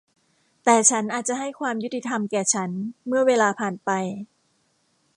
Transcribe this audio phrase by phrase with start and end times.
[0.63, 2.69] แต่ฉันอาจจะให้ความยุติธรรมแก่ฉัน
[3.07, 3.89] เมื่อเวลาผ่านไป